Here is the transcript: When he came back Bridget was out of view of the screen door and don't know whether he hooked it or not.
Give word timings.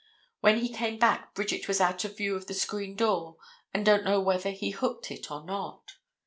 When 0.39 0.57
he 0.57 0.73
came 0.73 0.97
back 0.97 1.35
Bridget 1.35 1.67
was 1.67 1.79
out 1.79 2.03
of 2.05 2.17
view 2.17 2.35
of 2.35 2.47
the 2.47 2.55
screen 2.55 2.95
door 2.95 3.37
and 3.71 3.85
don't 3.85 4.03
know 4.03 4.19
whether 4.19 4.49
he 4.49 4.71
hooked 4.71 5.11
it 5.11 5.29
or 5.29 5.45
not. 5.45 5.91